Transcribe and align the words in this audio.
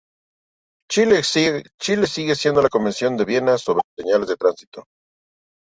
Chile 0.91 1.23
sigue 1.23 2.35
la 2.55 2.69
Convención 2.69 3.15
de 3.17 3.23
Viena 3.25 3.55
sobre 3.59 3.83
señales 3.95 4.29
de 4.29 4.35
tránsito. 4.35 4.85